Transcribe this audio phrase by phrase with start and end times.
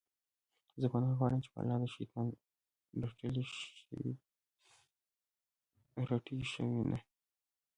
[0.81, 2.25] زه پناه غواړم په الله د شيطان
[6.05, 6.99] رټلي شوي نه